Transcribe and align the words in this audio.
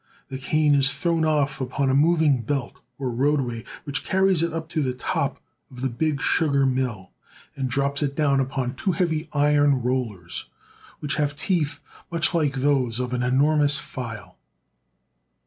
The 0.29 0.39
cane 0.39 0.73
is 0.73 0.91
thrown 0.91 1.25
ofT 1.25 1.61
upon 1.61 1.91
a 1.91 1.93
moving 1.93 2.41
belt 2.41 2.77
or 2.97 3.11
roadway, 3.11 3.63
which 3.83 4.03
carries 4.03 4.41
it 4.41 4.51
up 4.51 4.67
to 4.69 4.81
the 4.81 4.95
top 4.95 5.39
of 5.69 5.81
the 5.81 5.89
big 5.89 6.19
sugar 6.19 6.65
mill, 6.65 7.11
and 7.55 7.69
drops 7.69 8.01
it 8.01 8.15
down 8.15 8.39
upon 8.39 8.73
two 8.73 8.93
heavy 8.93 9.29
iron 9.31 9.83
rollers, 9.83 10.49
which 11.01 11.17
have 11.17 11.35
teeth 11.35 11.81
much 12.11 12.33
like 12.33 12.55
those 12.55 12.99
of 12.99 13.13
an 13.13 13.21
enormous 13.21 13.77
file. 13.77 14.39